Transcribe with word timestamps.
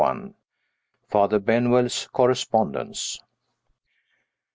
FATHER 1.09 1.37
BENWELL'S 1.37 2.07
CORRESPONDENCE. 2.11 3.19